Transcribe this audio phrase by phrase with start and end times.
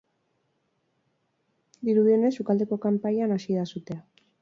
[1.89, 4.05] Dirudienez, sukaldeko kanpaian hasi da sutea.